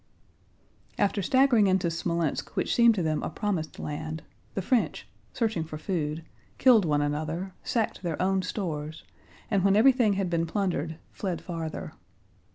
After 0.97 1.21
staggering 1.21 1.67
into 1.67 1.89
Smolénsk 1.91 2.49
which 2.55 2.73
seemed 2.73 2.95
to 2.95 3.03
them 3.03 3.21
a 3.21 3.29
promised 3.29 3.77
land, 3.77 4.23
the 4.55 4.61
French, 4.63 5.07
searching 5.31 5.63
for 5.63 5.77
food, 5.77 6.23
killed 6.57 6.85
one 6.85 7.03
another, 7.03 7.53
sacked 7.63 8.01
their 8.01 8.19
own 8.19 8.41
stores, 8.41 9.03
and 9.51 9.63
when 9.63 9.75
everything 9.75 10.13
had 10.13 10.27
been 10.27 10.47
plundered 10.47 10.97
fled 11.11 11.39
farther. 11.39 11.93